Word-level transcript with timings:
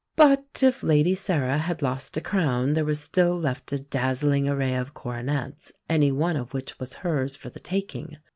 '"But 0.15 0.63
if 0.63 0.81
Lady 0.81 1.13
Sarah 1.13 1.59
had 1.59 1.83
lost 1.83 2.17
a 2.17 2.21
crown 2.21 2.73
there 2.73 2.83
was 2.85 2.99
still 2.99 3.37
left 3.39 3.71
a 3.71 3.77
dazzling 3.77 4.49
array 4.49 4.73
of 4.73 4.95
coronets, 4.95 5.71
any 5.87 6.11
one 6.11 6.35
of 6.37 6.55
which 6.55 6.79
was 6.79 6.95
hers 7.05 7.35
for 7.35 7.51
the 7.51 7.59
taking. 7.59 8.17